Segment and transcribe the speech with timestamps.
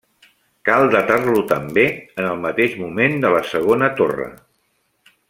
[0.69, 1.83] Cal datar-lo també
[2.23, 4.31] en el mateix moment de la segona torre.